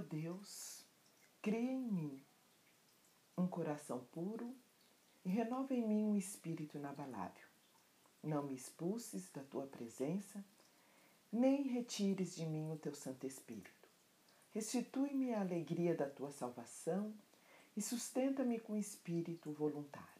[0.00, 0.86] Ó Deus,
[1.42, 2.24] cria em mim
[3.36, 4.56] um coração puro
[5.22, 7.46] e renova em mim um espírito inabalável.
[8.22, 10.42] Não me expulses da tua presença,
[11.30, 13.88] nem retires de mim o teu Santo Espírito.
[14.52, 17.12] Restitui-me a alegria da tua salvação
[17.76, 20.19] e sustenta-me com espírito voluntário.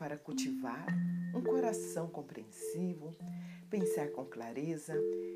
[0.00, 0.86] Para cultivar
[1.34, 3.14] um coração compreensivo,
[3.68, 4.94] pensar com clareza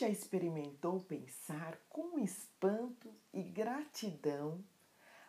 [0.03, 4.61] já experimentou pensar com espanto e gratidão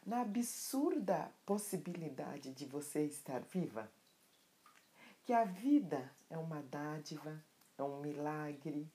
[0.04, 3.88] na absurda possibilidade de você estar viva?
[5.24, 7.40] Que a vida é uma dádiva,
[7.78, 8.92] é um milagre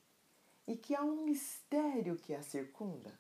[0.66, 3.16] e que há um mistério que a circunda?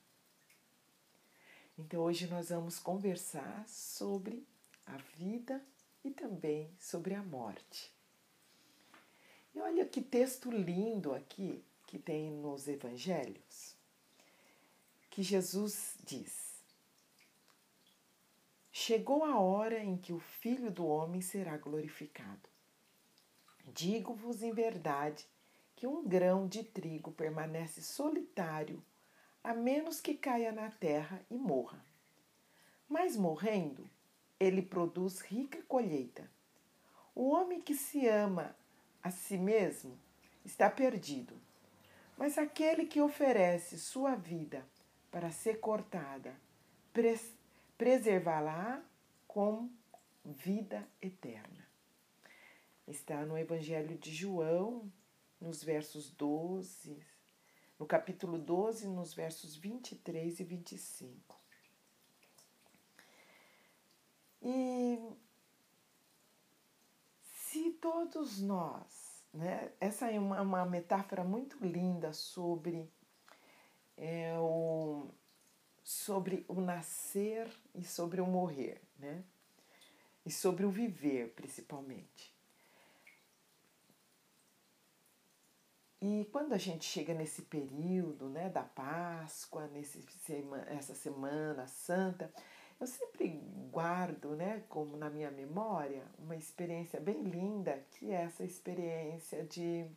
[1.78, 4.44] Então, hoje nós vamos conversar sobre
[4.84, 5.64] a vida
[6.04, 7.94] e também sobre a morte.
[9.54, 13.74] E olha que texto lindo aqui que tem nos evangelhos,
[15.08, 16.62] que Jesus diz:
[18.70, 22.46] Chegou a hora em que o Filho do Homem será glorificado.
[23.64, 25.26] Digo-vos em verdade
[25.74, 28.84] que um grão de trigo permanece solitário
[29.42, 31.82] a menos que caia na terra e morra.
[32.86, 33.88] Mas morrendo,
[34.38, 36.30] ele produz rica colheita.
[37.14, 38.54] O homem que se ama
[39.02, 39.98] a si mesmo
[40.44, 41.47] está perdido
[42.18, 44.66] mas aquele que oferece sua vida
[45.08, 46.36] para ser cortada,
[46.92, 47.32] pres
[47.78, 48.82] preservá-la
[49.28, 49.70] com
[50.24, 51.64] vida eterna.
[52.88, 54.92] Está no Evangelho de João,
[55.40, 57.00] nos versos 12,
[57.78, 61.40] no capítulo 12, nos versos 23 e 25.
[64.42, 64.98] E
[67.22, 69.07] se todos nós
[69.38, 69.70] né?
[69.80, 72.90] Essa é uma, uma metáfora muito linda sobre,
[73.96, 75.08] é, o,
[75.84, 79.22] sobre o nascer e sobre o morrer, né?
[80.26, 82.36] e sobre o viver, principalmente.
[86.00, 90.04] E quando a gente chega nesse período né, da Páscoa, nesse,
[90.66, 92.32] essa Semana Santa,
[92.80, 93.28] eu sempre
[93.70, 99.90] guardo, né, como na minha memória, uma experiência bem linda, que é essa experiência de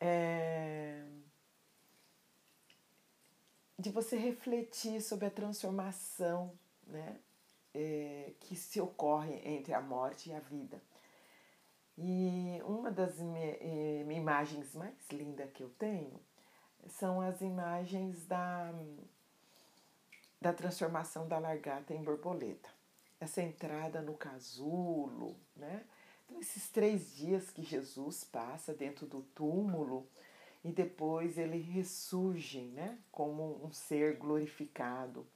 [0.00, 1.04] é,
[3.78, 6.52] de você refletir sobre a transformação,
[6.86, 7.18] né,
[7.74, 10.80] é, que se ocorre entre a morte e a vida.
[11.96, 16.20] E uma das é, imagens mais lindas que eu tenho
[16.88, 18.72] são as imagens da
[20.40, 22.68] da transformação da largata em borboleta.
[23.20, 25.84] Essa entrada no casulo, né?
[26.24, 30.08] Então, esses três dias que Jesus passa dentro do túmulo
[30.62, 32.98] e depois ele ressurge, né?
[33.10, 35.26] Como um ser glorificado.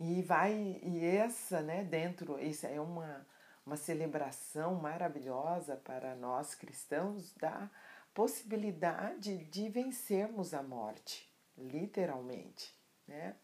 [0.00, 1.82] E vai, e essa, né?
[1.82, 3.26] Dentro, isso é uma,
[3.66, 7.68] uma celebração maravilhosa para nós cristãos da
[8.14, 12.77] possibilidade de vencermos a morte, literalmente,
[13.08, 13.34] né?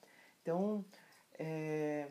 [0.43, 0.85] Então,
[1.39, 2.09] é,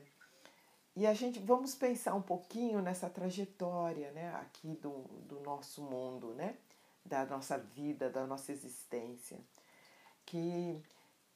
[0.96, 6.34] e a gente vamos pensar um pouquinho nessa trajetória, né, aqui do, do nosso mundo,
[6.34, 6.58] né,
[7.06, 9.40] da nossa vida, da nossa existência,
[10.26, 10.82] que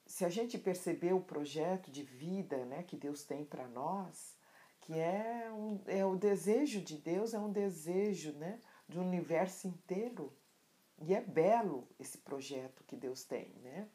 [0.05, 4.35] se a gente perceber o projeto de vida, né, que Deus tem para nós,
[4.81, 10.31] que é, um, é o desejo de Deus, é um desejo, né, do universo inteiro,
[10.99, 13.87] e é belo esse projeto que Deus tem, né?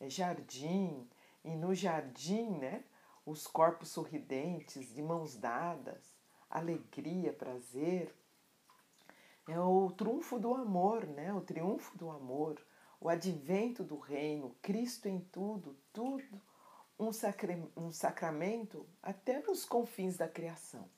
[0.00, 1.08] É jardim,
[1.44, 2.84] e no jardim, né,
[3.24, 6.14] os corpos sorridentes, de mãos dadas,
[6.48, 8.14] alegria, prazer.
[9.48, 11.32] É o trunfo do amor, né?
[11.32, 12.60] o triunfo do amor,
[13.00, 16.40] o advento do reino, Cristo em tudo, tudo
[16.98, 20.88] um, sacre, um sacramento até nos confins da criação.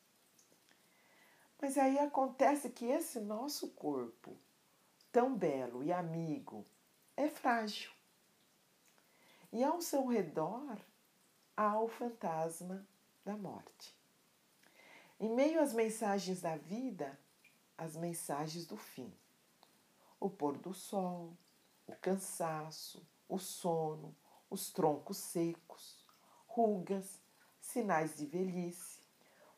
[1.61, 4.37] Mas aí acontece que esse nosso corpo,
[5.13, 6.67] tão belo e amigo,
[7.17, 7.93] é frágil.
[9.53, 10.79] E ao seu redor
[11.55, 12.87] há o fantasma
[13.23, 13.95] da morte.
[15.21, 17.21] Em meio às mensagens da vida,
[17.77, 19.13] as mensagens do fim.
[20.19, 21.37] O pôr do sol,
[21.87, 24.17] o cansaço, o sono,
[24.49, 26.03] os troncos secos,
[26.47, 27.21] rugas,
[27.61, 29.01] sinais de velhice,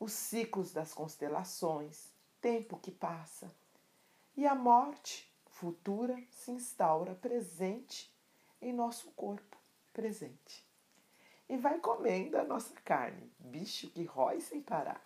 [0.00, 3.54] os ciclos das constelações, tempo que passa.
[4.36, 8.12] E a morte futura se instaura presente
[8.60, 9.63] em nosso corpo
[9.94, 10.62] presente.
[11.48, 15.02] E vai comendo a nossa carne, bicho que rói sem parar.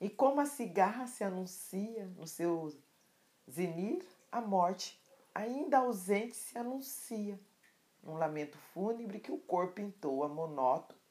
[0.00, 2.74] E como a cigarra se anuncia no seu
[3.50, 4.98] zenir, a morte,
[5.34, 7.38] ainda ausente, se anuncia
[8.02, 11.02] num lamento fúnebre que o corpo entoa monótono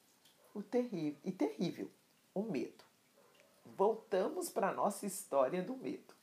[0.54, 1.90] o terrível, e terrível,
[2.34, 2.84] o medo.
[3.64, 6.14] Voltamos para a nossa história do medo.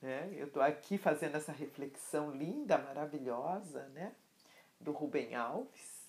[0.00, 0.30] Né?
[0.36, 4.14] Eu estou aqui fazendo essa reflexão linda, maravilhosa, né?
[4.80, 6.00] Do Rubem Alves.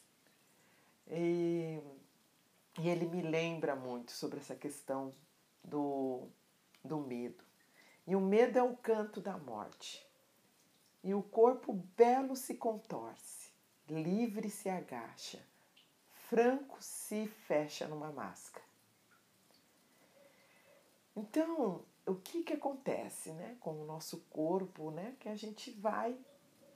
[1.08, 1.80] E,
[2.80, 5.14] e ele me lembra muito sobre essa questão
[5.64, 6.28] do,
[6.84, 7.44] do medo.
[8.08, 10.06] E o medo é o canto da morte.
[11.04, 13.52] E o corpo belo se contorce,
[13.90, 15.44] livre se agacha,
[16.12, 18.66] franco se fecha numa máscara.
[21.16, 26.18] Então, o que, que acontece né, com o nosso corpo, né, que a gente vai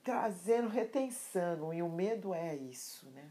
[0.05, 3.09] trazendo retenção, e o medo é isso.
[3.09, 3.27] Né?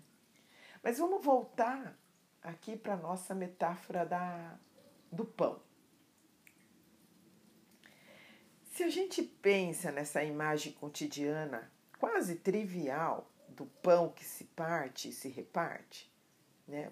[0.83, 1.97] Mas vamos voltar
[2.43, 4.59] aqui para a nossa metáfora da,
[5.11, 5.63] do pão.
[8.73, 15.13] Se a gente pensa nessa imagem cotidiana quase trivial do pão que se parte e
[15.13, 16.13] se reparte,
[16.67, 16.91] né?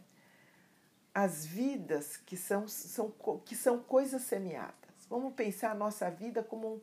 [1.13, 3.13] as vidas que são, são,
[3.45, 5.07] que são coisas semeadas.
[5.11, 6.81] Vamos pensar a nossa vida como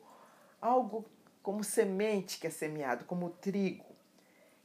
[0.60, 1.08] algo
[1.42, 3.86] como semente que é semeado, como trigo,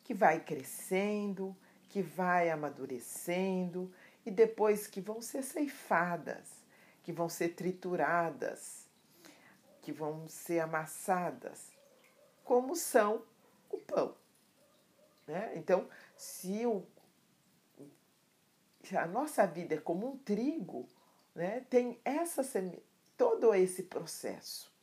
[0.04, 1.56] que vai crescendo,
[1.90, 3.92] que vai amadurecendo
[4.26, 6.50] e depois que vão ser ceifadas,
[7.04, 8.86] que vão ser trituradas,
[9.82, 11.72] que vão ser amassadas,
[12.44, 13.24] como são
[13.70, 14.16] o pão.
[15.28, 15.54] Né?
[15.56, 15.88] Então,
[16.18, 16.86] se, o,
[18.98, 20.88] a nossa vida é como um trigo,
[21.34, 21.66] né?
[21.70, 22.44] tem essa
[23.18, 24.75] todo esse processo.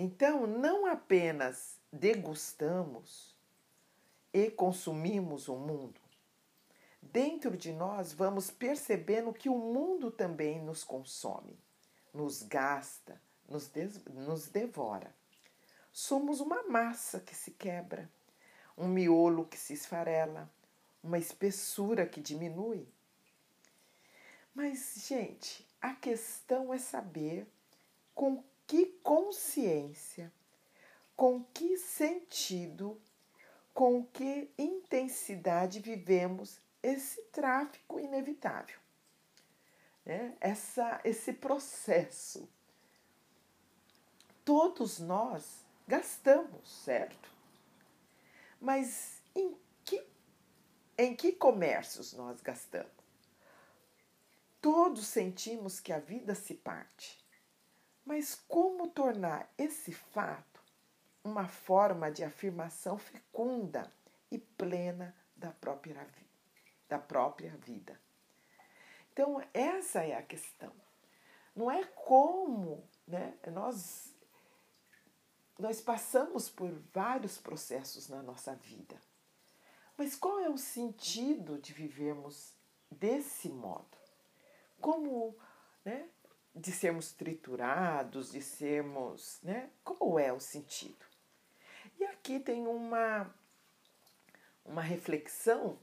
[0.00, 3.36] Então, não apenas degustamos
[4.32, 6.00] e consumimos o mundo,
[7.02, 11.58] dentro de nós vamos percebendo que o mundo também nos consome,
[12.14, 13.68] nos gasta, nos,
[14.08, 15.12] nos devora.
[15.90, 18.08] Somos uma massa que se quebra,
[18.76, 20.48] um miolo que se esfarela,
[21.02, 22.86] uma espessura que diminui.
[24.54, 27.48] Mas, gente, a questão é saber
[28.14, 30.30] com que consciência,
[31.16, 33.00] com que sentido,
[33.72, 38.78] com que intensidade vivemos esse tráfico inevitável,
[40.04, 40.36] né?
[40.38, 42.46] Essa, esse processo.
[44.44, 47.32] Todos nós gastamos, certo?
[48.60, 50.06] Mas em que,
[50.98, 52.92] em que comércios nós gastamos?
[54.60, 57.27] Todos sentimos que a vida se parte.
[58.08, 60.62] Mas como tornar esse fato
[61.22, 63.92] uma forma de afirmação fecunda
[64.30, 66.08] e plena da própria,
[66.88, 68.00] da própria vida?
[69.12, 70.72] Então, essa é a questão.
[71.54, 74.16] Não é como né, nós,
[75.58, 78.98] nós passamos por vários processos na nossa vida.
[79.98, 82.54] Mas qual é o sentido de vivermos
[82.90, 83.98] desse modo?
[84.80, 85.36] Como
[85.84, 86.08] né,
[86.54, 89.70] de sermos triturados, de sermos, né?
[89.84, 91.06] Qual é o sentido?
[91.98, 93.32] E aqui tem uma
[94.64, 95.78] uma reflexão,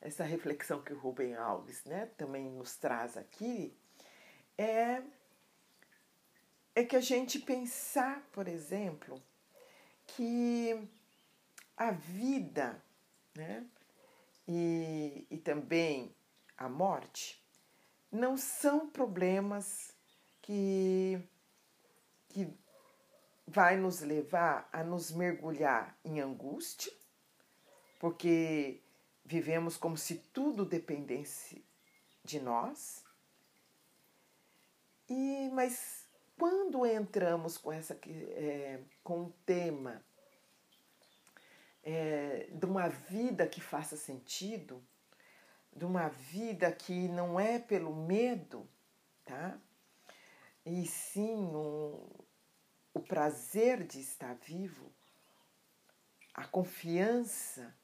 [0.00, 3.74] essa reflexão que o Rubem Alves, né, também nos traz aqui,
[4.56, 5.02] é
[6.74, 9.20] é que a gente pensar, por exemplo,
[10.06, 10.88] que
[11.76, 12.80] a vida,
[13.34, 13.66] né,
[14.46, 16.14] e, e também
[16.56, 17.42] a morte
[18.12, 19.92] não são problemas
[20.48, 21.22] que,
[22.30, 22.50] que
[23.46, 26.90] vai nos levar a nos mergulhar em angústia,
[28.00, 28.80] porque
[29.26, 31.62] vivemos como se tudo dependesse
[32.24, 33.04] de nós.
[35.06, 36.06] E mas
[36.38, 40.02] quando entramos com essa é, com o tema
[41.82, 44.82] é, de uma vida que faça sentido,
[45.76, 48.66] de uma vida que não é pelo medo,
[49.26, 49.60] tá?
[50.68, 52.06] E sim um,
[52.92, 54.92] o prazer de estar vivo,
[56.34, 57.74] a confiança,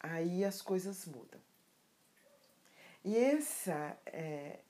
[0.00, 1.40] aí as coisas mudam.
[3.04, 4.60] E essa é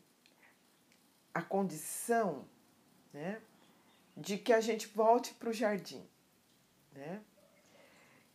[1.33, 2.49] a condição
[3.13, 3.41] né,
[4.17, 6.05] de que a gente volte para o jardim.
[6.93, 7.23] Né?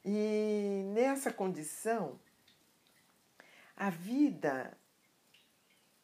[0.05, 2.17] E nessa condição,
[3.75, 4.77] a vida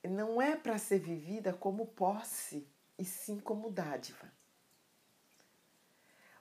[0.10, 4.30] não é para ser vivida como posse, e sim como dádiva.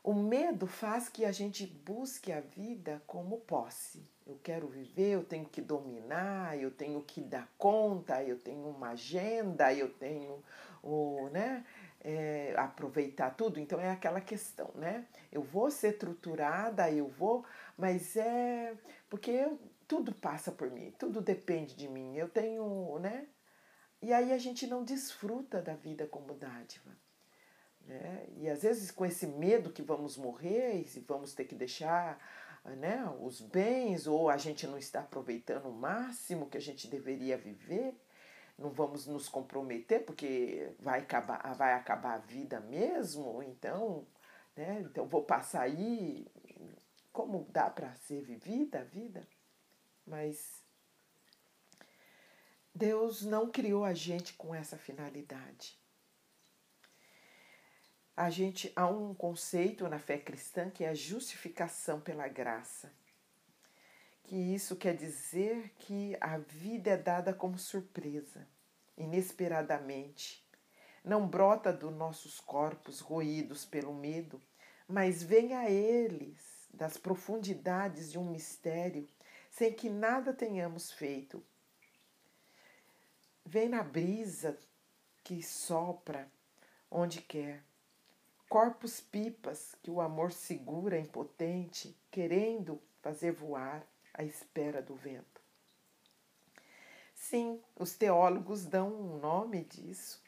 [0.03, 4.09] O medo faz que a gente busque a vida como posse.
[4.27, 8.91] Eu quero viver, eu tenho que dominar, eu tenho que dar conta, eu tenho uma
[8.91, 10.43] agenda, eu tenho
[10.83, 11.65] o, né,
[12.01, 13.61] é, aproveitar tudo.
[13.61, 15.07] Então é aquela questão, né?
[15.31, 17.45] Eu vou ser estruturada, eu vou,
[17.77, 18.75] mas é
[19.11, 22.17] porque eu, tudo passa por mim, tudo depende de mim.
[22.17, 23.27] Eu tenho, né?
[24.01, 26.97] E aí a gente não desfruta da vida como dádiva.
[27.87, 28.27] Né?
[28.37, 32.19] E às vezes com esse medo que vamos morrer e vamos ter que deixar
[32.77, 37.37] né, os bens, ou a gente não está aproveitando o máximo que a gente deveria
[37.37, 37.95] viver,
[38.59, 44.07] não vamos nos comprometer porque vai acabar, vai acabar a vida mesmo, então,
[44.57, 46.27] né, então vou passar aí
[47.13, 49.27] como dá para ser vivida a vida,
[50.07, 50.58] mas
[52.79, 55.77] Deus não criou a gente com essa finalidade.
[58.17, 62.93] A gente há um conceito na fé cristã que é a justificação pela graça.
[64.23, 68.47] Que isso quer dizer que a vida é dada como surpresa,
[68.97, 70.47] inesperadamente.
[71.05, 74.41] Não brota dos nossos corpos roídos pelo medo,
[74.87, 79.09] mas vem a eles das profundidades de um mistério
[79.51, 81.45] sem que nada tenhamos feito
[83.51, 84.59] Vem na brisa
[85.25, 86.31] que sopra
[86.91, 87.65] onde quer.
[88.47, 95.41] Corpos pipas que o amor segura impotente, querendo fazer voar à espera do vento.
[97.15, 100.23] Sim, os teólogos dão um nome disso,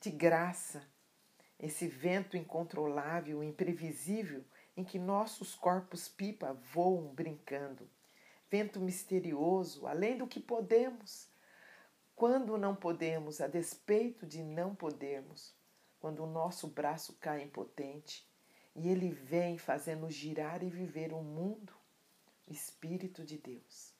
[0.00, 0.80] de graça,
[1.58, 4.44] esse vento incontrolável, imprevisível,
[4.76, 7.90] em que nossos corpos pipa voam brincando.
[8.48, 11.29] Vento misterioso, além do que podemos,
[12.20, 15.54] quando não podemos, a despeito de não podermos,
[15.98, 18.30] quando o nosso braço cai impotente
[18.76, 21.72] e ele vem fazendo girar e viver o mundo,
[22.46, 23.94] o Espírito de Deus.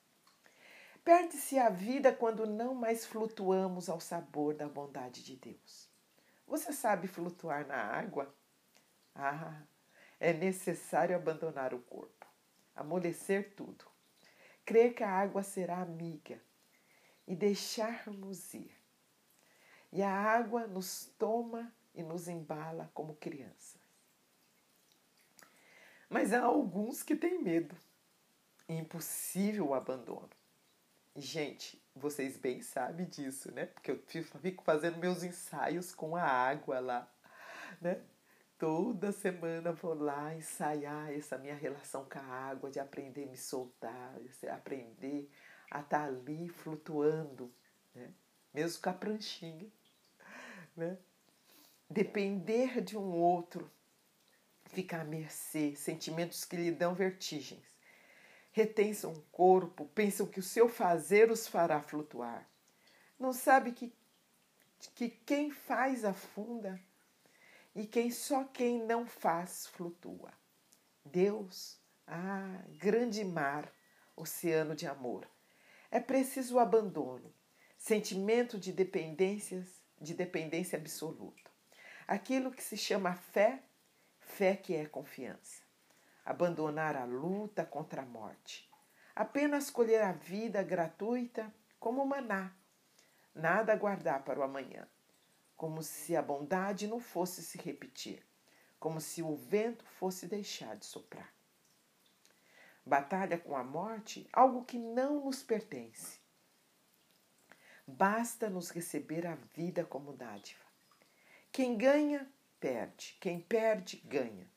[1.03, 5.89] Perde-se a vida quando não mais flutuamos ao sabor da bondade de Deus.
[6.47, 8.31] Você sabe flutuar na água?
[9.15, 9.63] Ah,
[10.21, 12.27] é necessário abandonar o corpo,
[12.77, 13.87] amolecer tudo,
[14.63, 16.39] crer que a água será amiga
[17.31, 18.77] e deixarmos ir.
[19.93, 23.81] E a água nos toma e nos embala como crianças.
[26.09, 27.77] Mas há alguns que têm medo.
[28.69, 30.31] Impossível o abandono.
[31.15, 33.67] Gente, vocês bem sabem disso, né?
[33.67, 34.03] Porque eu
[34.41, 37.09] fico fazendo meus ensaios com a água lá,
[37.81, 38.03] né?
[38.59, 43.37] Toda semana vou lá ensaiar essa minha relação com a água, de aprender a me
[43.37, 45.31] soltar, de aprender
[45.71, 47.53] a estar tá ali flutuando,
[47.95, 48.13] né?
[48.53, 49.71] mesmo com a pranchinha.
[50.77, 50.99] Né?
[51.89, 53.71] Depender de um outro,
[54.67, 57.63] ficar à mercê, sentimentos que lhe dão vertigens.
[58.53, 62.49] Retensam o corpo, pensam que o seu fazer os fará flutuar.
[63.19, 63.93] Não sabe que,
[64.95, 66.81] que quem faz afunda
[67.75, 70.33] e quem só quem não faz flutua.
[71.05, 73.73] Deus, ah, grande mar,
[74.17, 75.29] oceano de amor
[75.91, 77.35] é preciso o abandono,
[77.77, 81.51] sentimento de dependências, de dependência absoluta.
[82.07, 83.63] Aquilo que se chama fé,
[84.21, 85.63] fé que é confiança.
[86.25, 88.71] Abandonar a luta contra a morte.
[89.17, 92.55] Apenas colher a vida gratuita como maná.
[93.35, 94.87] Nada guardar para o amanhã.
[95.57, 98.25] Como se a bondade não fosse se repetir.
[98.79, 101.40] Como se o vento fosse deixar de soprar
[102.85, 106.19] batalha com a morte, algo que não nos pertence.
[107.87, 110.65] Basta nos receber a vida como dádiva.
[111.53, 113.17] Quem ganha, perde.
[113.21, 114.49] Quem perde, ganha.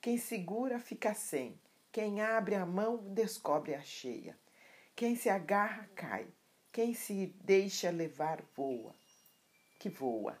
[0.00, 1.60] Quem segura, fica sem.
[1.90, 4.38] Quem abre a mão, descobre a cheia.
[4.94, 6.28] Quem se agarra, cai.
[6.70, 8.94] Quem se deixa levar, voa.
[9.78, 10.38] Que voa.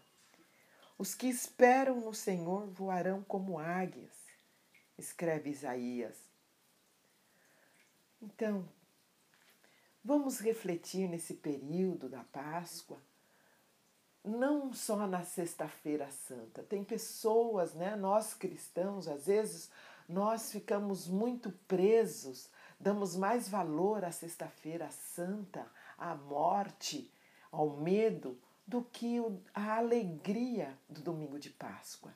[0.98, 4.16] Os que esperam no Senhor voarão como águias,
[4.96, 6.25] escreve Isaías
[8.20, 8.68] então,
[10.04, 13.00] vamos refletir nesse período da Páscoa
[14.26, 16.62] não só na Sexta-feira Santa.
[16.64, 19.70] Tem pessoas, né, nós cristãos, às vezes
[20.08, 25.64] nós ficamos muito presos, damos mais valor à Sexta-feira Santa,
[25.96, 27.10] à morte,
[27.52, 29.18] ao medo, do que
[29.54, 32.12] a alegria do domingo de Páscoa.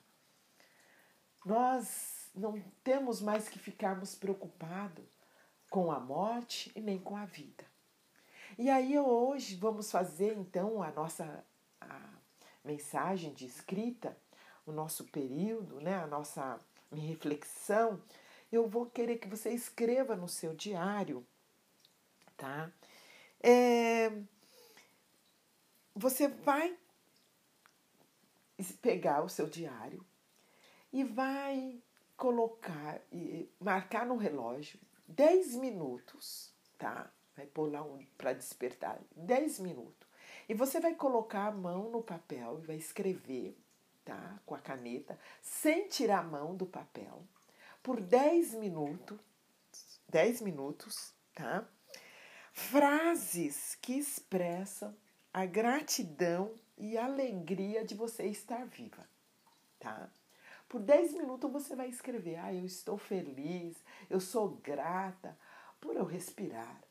[1.45, 5.05] Nós não temos mais que ficarmos preocupados
[5.71, 7.65] com a morte e nem com a vida.
[8.59, 11.45] E aí hoje vamos fazer então a nossa
[11.79, 12.09] a
[12.63, 14.15] mensagem de escrita,
[14.65, 16.59] o nosso período, né, a nossa
[16.91, 18.03] reflexão.
[18.51, 21.25] Eu vou querer que você escreva no seu diário,
[22.35, 22.69] tá?
[23.41, 24.11] É,
[25.95, 26.77] você vai
[28.81, 30.05] pegar o seu diário
[30.91, 31.81] e vai
[32.17, 34.77] colocar e marcar no relógio
[35.15, 37.11] 10 minutos, tá?
[37.35, 40.07] Vai pôr lá um, para despertar 10 minutos.
[40.47, 43.57] E você vai colocar a mão no papel e vai escrever,
[44.03, 44.39] tá?
[44.45, 47.23] Com a caneta, sem tirar a mão do papel,
[47.81, 49.19] por 10 minutos,
[50.09, 51.67] 10 minutos, tá?
[52.53, 54.95] Frases que expressam
[55.33, 59.07] a gratidão e a alegria de você estar viva,
[59.79, 60.09] tá?
[60.67, 63.75] Por 10 minutos você vai escrever: Ah, eu estou feliz,
[64.11, 65.37] eu sou grata
[65.79, 66.81] por eu respirar.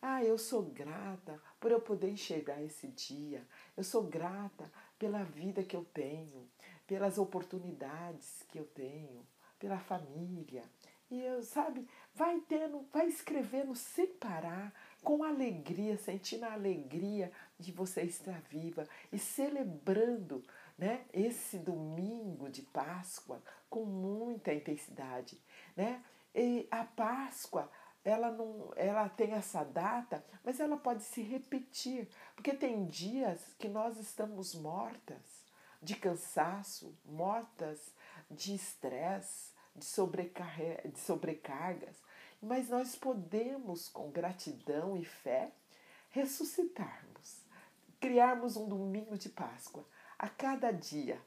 [0.00, 3.44] Ah, eu sou grata por eu poder enxergar esse dia.
[3.76, 6.48] Eu sou grata pela vida que eu tenho,
[6.86, 9.26] pelas oportunidades que eu tenho,
[9.58, 10.62] pela família.
[11.10, 17.72] E eu, sabe, vai tendo, vai escrevendo sem parar com alegria, sentindo a alegria de
[17.72, 20.44] você estar viva e celebrando
[20.76, 25.40] né, esse domingo de Páscoa com muita intensidade.
[25.76, 26.04] Né?
[26.34, 27.70] E a Páscoa
[28.04, 33.68] ela não ela tem essa data, mas ela pode se repetir, porque tem dias que
[33.68, 35.44] nós estamos mortas
[35.82, 37.92] de cansaço, mortas
[38.30, 39.86] de estresse, de,
[40.90, 41.96] de sobrecargas,
[42.40, 45.52] mas nós podemos, com gratidão e fé,
[46.10, 47.42] ressuscitarmos,
[48.00, 49.84] criarmos um domingo de Páscoa
[50.18, 51.20] a cada dia,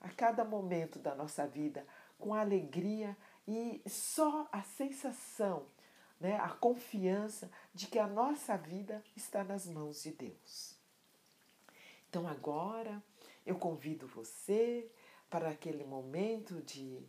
[0.00, 1.86] a cada momento da nossa vida,
[2.18, 3.16] com alegria
[3.50, 5.66] e só a sensação,
[6.20, 10.76] né, a confiança de que a nossa vida está nas mãos de Deus.
[12.10, 13.02] Então agora
[13.46, 14.86] eu convido você
[15.30, 17.02] para aquele momento de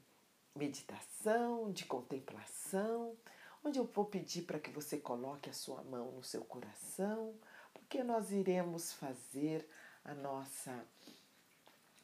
[0.56, 3.18] meditação, de contemplação,
[3.62, 7.36] onde eu vou pedir para que você coloque a sua mão no seu coração,
[7.74, 9.68] porque nós iremos fazer
[10.06, 10.86] a nossa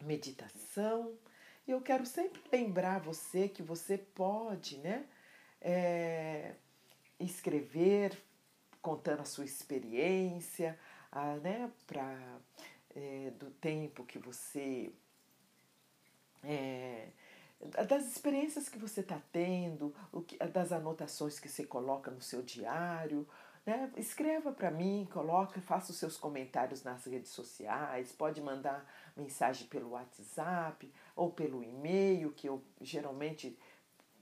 [0.02, 1.18] meditação.
[1.68, 5.06] E eu quero sempre lembrar você que você pode, né,
[5.60, 6.54] é,
[7.20, 8.16] escrever
[8.82, 10.78] contando a sua experiência,
[11.12, 12.40] a, né, pra,
[12.96, 14.92] é, do tempo que você
[16.44, 17.08] é,
[17.88, 22.42] das experiências que você está tendo, o que, das anotações que você coloca no seu
[22.42, 23.28] diário.
[23.66, 23.92] Né?
[23.98, 28.86] Escreva para mim, coloque, faça os seus comentários nas redes sociais, pode mandar
[29.18, 33.58] mensagem pelo WhatsApp ou pelo e-mail, que eu geralmente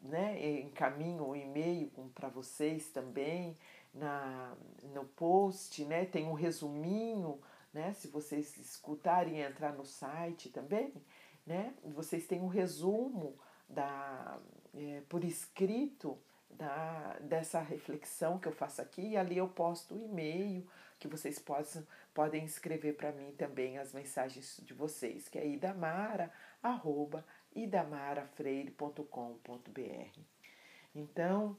[0.02, 3.58] né, encaminho o e-mail para vocês também
[3.94, 4.56] na,
[4.94, 7.40] no post, né, tem um resuminho,
[7.74, 10.94] né, se vocês escutarem entrar no site também,
[11.46, 11.74] né?
[11.84, 14.40] Vocês têm um resumo da,
[14.74, 16.18] é, por escrito
[16.63, 20.65] da, dessa reflexão que eu faço aqui e ali eu posto o e-mail
[20.97, 26.32] que vocês possam, podem escrever para mim também as mensagens de vocês, que é idamara,
[26.62, 30.19] arroba, idamarafreire.com.br.
[30.95, 31.58] Então,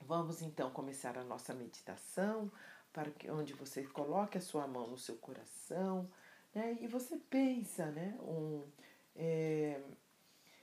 [0.00, 2.50] vamos então começar a nossa meditação,
[2.94, 6.10] para que onde você coloque a sua mão no seu coração,
[6.54, 6.78] né?
[6.80, 8.64] E você pensa né, um,
[9.14, 9.78] é,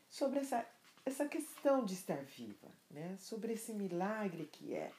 [0.10, 0.66] sobre essa,
[1.06, 3.16] essa questão de estar viva, né?
[3.18, 4.92] sobre esse milagre que é.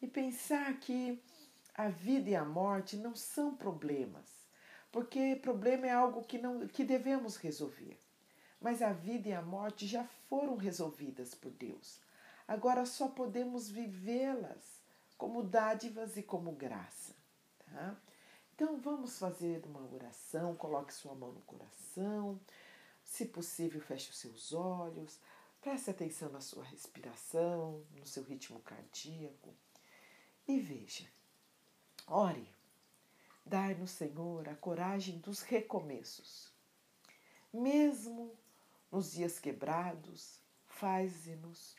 [0.00, 1.22] E pensar que
[1.74, 4.26] a vida e a morte não são problemas,
[4.90, 8.00] porque problema é algo que, não, que devemos resolver.
[8.60, 12.00] Mas a vida e a morte já foram resolvidas por Deus.
[12.46, 14.82] Agora só podemos vivê-las
[15.18, 17.14] como dádivas e como graça.
[17.66, 17.96] Tá?
[18.54, 22.40] Então vamos fazer uma oração, coloque sua mão no coração,
[23.02, 25.18] se possível, feche os seus olhos,
[25.64, 29.54] preste atenção na sua respiração, no seu ritmo cardíaco
[30.46, 31.08] e veja.
[32.06, 32.46] Ore,
[33.46, 36.52] dai-nos, Senhor, a coragem dos recomeços.
[37.50, 38.36] Mesmo
[38.92, 41.74] nos dias quebrados, faze-nos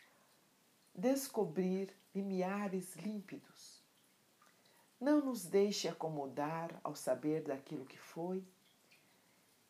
[0.95, 3.85] descobrir limiares límpidos
[4.99, 8.43] não nos deixe acomodar ao saber daquilo que foi,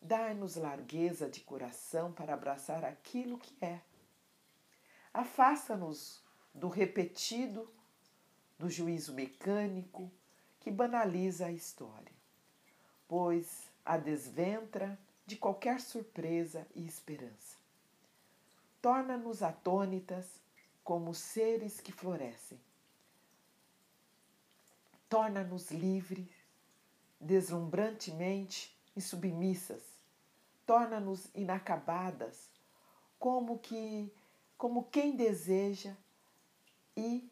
[0.01, 3.81] Dai-nos largueza de coração para abraçar aquilo que é.
[5.15, 6.21] Afasta-nos
[6.53, 7.71] do repetido,
[8.59, 10.11] do juízo mecânico
[10.59, 12.11] que banaliza a história,
[13.07, 17.55] pois a desventra de qualquer surpresa e esperança.
[18.81, 20.27] Torna-nos atônitas
[20.83, 22.59] como seres que florescem.
[25.07, 26.27] Torna-nos livres,
[27.21, 29.81] deslumbrantemente e submissas.
[30.65, 32.49] Torna-nos inacabadas,
[33.17, 34.11] como que
[34.57, 35.95] como quem deseja
[36.95, 37.29] e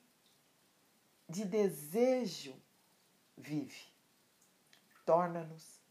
[1.28, 2.56] de desejo
[3.38, 3.92] vive.
[5.06, 5.82] Torna-nos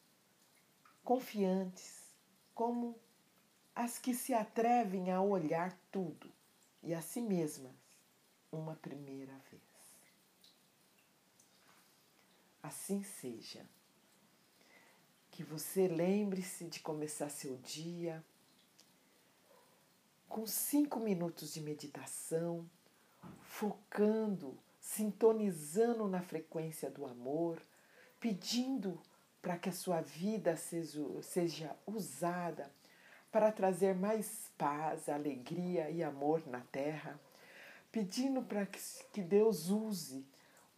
[1.02, 2.02] confiantes,
[2.54, 2.98] como
[3.74, 6.32] as que se atrevem a olhar tudo
[6.82, 7.74] e a si mesmas
[8.50, 9.62] uma primeira vez.
[12.62, 13.66] Assim seja.
[15.30, 18.22] Que você lembre-se de começar seu dia
[20.32, 22.66] com cinco minutos de meditação,
[23.42, 27.60] focando, sintonizando na frequência do amor,
[28.18, 28.98] pedindo
[29.42, 32.72] para que a sua vida seja, usada
[33.30, 37.20] para trazer mais paz, alegria e amor na terra,
[37.92, 40.24] pedindo para que Deus use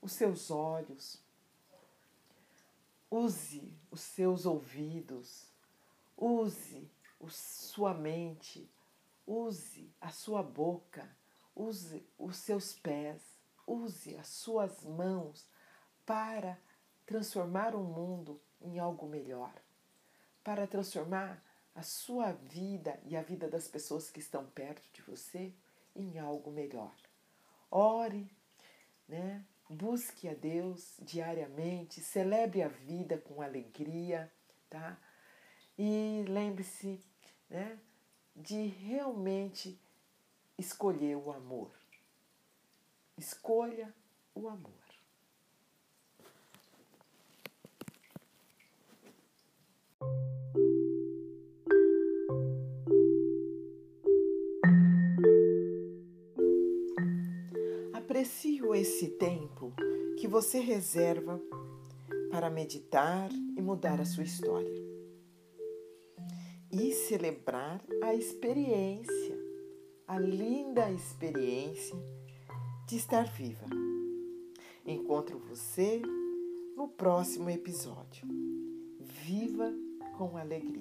[0.02, 1.22] os seus olhos,
[3.08, 5.46] use os seus ouvidos,
[6.16, 6.90] use
[7.28, 8.68] sua mente,
[9.26, 11.08] Use a sua boca,
[11.54, 13.22] use os seus pés,
[13.66, 15.48] use as suas mãos
[16.04, 16.58] para
[17.06, 19.54] transformar o mundo em algo melhor,
[20.42, 21.42] para transformar
[21.74, 25.52] a sua vida e a vida das pessoas que estão perto de você
[25.94, 26.94] em algo melhor.
[27.70, 28.30] Ore,
[29.08, 29.44] né?
[29.68, 34.30] Busque a Deus diariamente, celebre a vida com alegria,
[34.68, 34.98] tá?
[35.76, 37.02] E lembre-se,
[37.48, 37.78] né?
[38.34, 39.78] De realmente
[40.58, 41.70] escolher o amor.
[43.16, 43.94] Escolha
[44.34, 44.72] o amor.
[57.92, 59.72] Aprecio esse tempo
[60.18, 61.40] que você reserva
[62.30, 64.83] para meditar e mudar a sua história
[67.08, 69.38] celebrar a experiência,
[70.08, 71.96] a linda experiência
[72.88, 73.66] de estar viva.
[74.86, 76.00] Encontro você
[76.74, 78.26] no próximo episódio.
[78.98, 79.70] Viva
[80.16, 80.73] com alegria.